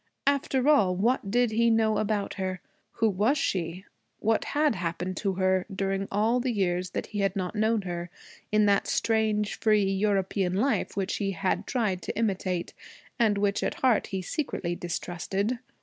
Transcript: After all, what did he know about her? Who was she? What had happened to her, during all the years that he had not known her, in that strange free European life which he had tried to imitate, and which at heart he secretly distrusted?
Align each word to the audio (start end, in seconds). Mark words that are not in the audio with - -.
After 0.25 0.67
all, 0.67 0.95
what 0.95 1.29
did 1.29 1.51
he 1.51 1.69
know 1.69 1.99
about 1.99 2.33
her? 2.33 2.59
Who 2.93 3.07
was 3.07 3.37
she? 3.37 3.85
What 4.17 4.45
had 4.45 4.73
happened 4.73 5.15
to 5.17 5.33
her, 5.33 5.67
during 5.71 6.07
all 6.09 6.39
the 6.39 6.51
years 6.51 6.89
that 6.93 7.05
he 7.05 7.19
had 7.19 7.35
not 7.35 7.53
known 7.55 7.83
her, 7.83 8.09
in 8.51 8.65
that 8.65 8.87
strange 8.87 9.59
free 9.59 9.83
European 9.85 10.53
life 10.55 10.97
which 10.97 11.17
he 11.17 11.33
had 11.33 11.67
tried 11.67 12.01
to 12.01 12.17
imitate, 12.17 12.73
and 13.19 13.37
which 13.37 13.61
at 13.61 13.75
heart 13.75 14.07
he 14.07 14.23
secretly 14.23 14.75
distrusted? 14.75 15.59